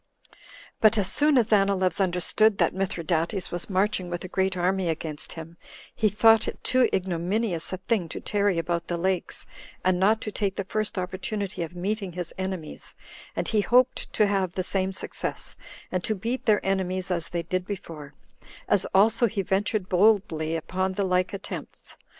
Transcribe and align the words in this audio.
7. 0.29 0.37
But 0.81 0.97
as 0.97 1.11
soon 1.11 1.37
as 1.37 1.53
Anileus 1.53 2.01
understood 2.01 2.57
that 2.57 2.73
Mithridates 2.73 3.51
was 3.51 3.69
marching 3.69 4.09
with 4.09 4.23
a 4.23 4.27
great 4.27 4.57
army 4.57 4.89
against 4.89 5.33
him, 5.33 5.57
he 5.93 6.09
thought 6.09 6.47
it 6.47 6.63
too 6.63 6.89
ignominious 6.91 7.71
a 7.71 7.77
thing 7.77 8.09
to 8.09 8.19
tarry 8.19 8.57
about 8.57 8.87
the 8.87 8.97
lakes, 8.97 9.45
and 9.85 9.99
not 9.99 10.19
to 10.21 10.31
take 10.31 10.55
the 10.55 10.63
first 10.63 10.97
opportunity 10.97 11.61
of 11.61 11.75
meeting 11.75 12.13
his 12.13 12.33
enemies, 12.39 12.95
and 13.35 13.49
he 13.49 13.61
hoped 13.61 14.11
to 14.13 14.25
have 14.25 14.53
the 14.53 14.63
same 14.63 14.91
success, 14.91 15.55
and 15.91 16.03
to 16.03 16.15
beat 16.15 16.47
their 16.47 16.65
enemies 16.65 17.11
as 17.11 17.29
they 17.29 17.43
did 17.43 17.63
before; 17.63 18.15
as 18.67 18.87
also 18.95 19.27
he 19.27 19.43
ventured 19.43 19.87
boldly 19.87 20.55
upon 20.55 20.93
the 20.93 21.03
like 21.03 21.31
attempts. 21.31 21.95